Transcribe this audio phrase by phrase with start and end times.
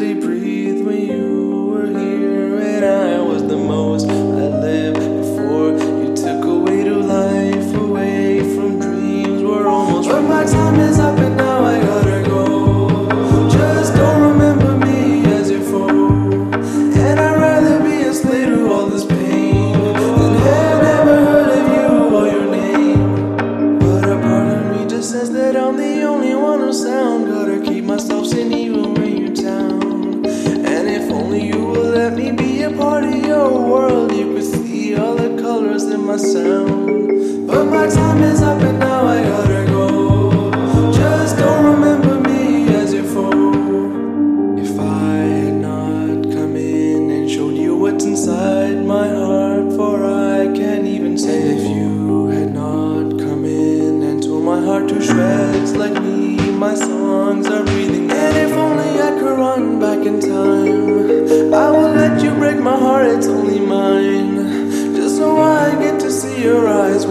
[0.00, 0.39] they breathe.
[32.20, 34.12] me be a part of your world.
[34.12, 37.46] You could see all the colors in my sound.
[37.46, 39.82] But my time is up and now I gotta go.
[40.92, 44.58] Just don't remember me as you fall.
[44.58, 50.46] If I had not come in and showed you what's inside my heart, for I
[50.58, 55.74] can't even say if you had not come in and tore my heart to shreds
[55.74, 57.59] like me, my songs are.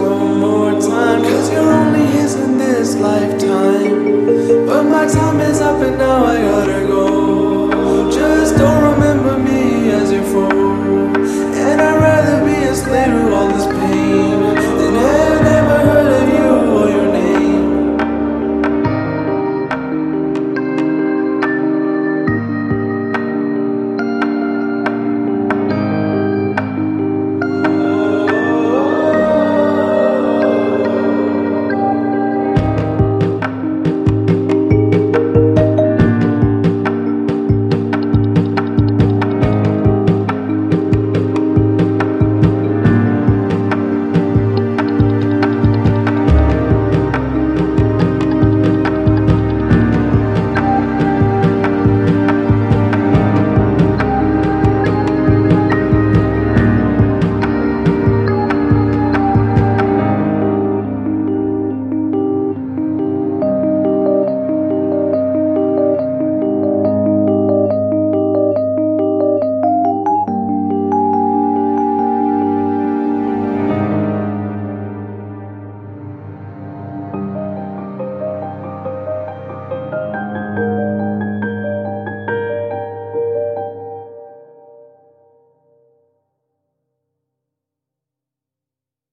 [0.00, 4.66] one more time Cause you're only his in this lifetime.
[4.66, 6.89] But my time is up and now I gotta go